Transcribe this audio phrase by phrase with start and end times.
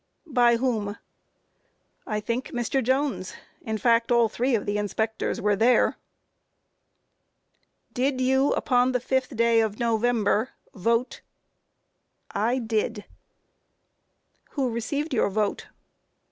[0.25, 0.33] Q.
[0.33, 0.87] By whom?
[0.87, 0.99] A.
[2.07, 2.83] I think Mr.
[2.83, 5.91] Jones; in fact, all three of the inspectors were there.
[7.93, 7.93] Q.
[7.93, 11.21] Did you, upon the 5th day of November, vote?
[12.33, 12.39] A.
[12.39, 12.95] I did.
[12.95, 13.03] Q.
[14.53, 15.67] Who received your vote?